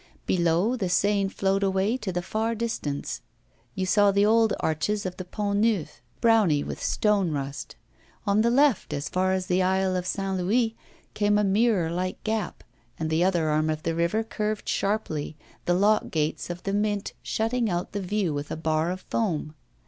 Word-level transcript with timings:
Below, 0.25 0.75
the 0.75 0.89
Seine 0.89 1.27
flowed 1.29 1.61
away 1.61 1.95
to 1.97 2.11
the 2.11 2.23
far 2.23 2.55
distance; 2.55 3.21
you 3.75 3.85
saw 3.85 4.09
the 4.09 4.25
old 4.25 4.51
arches 4.59 5.05
of 5.05 5.17
the 5.17 5.23
Pont 5.23 5.59
Neuf, 5.59 6.01
browny 6.19 6.63
with 6.63 6.81
stone 6.81 7.29
rust; 7.29 7.75
on 8.25 8.41
the 8.41 8.49
left, 8.49 8.93
as 8.95 9.09
far 9.09 9.31
as 9.31 9.45
the 9.45 9.61
Isle 9.61 9.95
of 9.95 10.07
St. 10.07 10.37
Louis, 10.39 10.75
came 11.13 11.37
a 11.37 11.43
mirror 11.43 11.91
like 11.91 12.23
gap; 12.23 12.63
and 12.97 13.11
the 13.11 13.23
other 13.23 13.49
arm 13.49 13.69
of 13.69 13.83
the 13.83 13.93
river 13.93 14.23
curved 14.23 14.67
sharply, 14.67 15.37
the 15.65 15.75
lock 15.75 16.09
gates 16.09 16.49
of 16.49 16.63
the 16.63 16.73
Mint 16.73 17.13
shutting 17.21 17.69
out 17.69 17.91
the 17.91 18.01
view 18.01 18.33
with 18.33 18.49
a 18.49 18.55
bar 18.57 18.89
of 18.89 19.01
foam. 19.01 19.53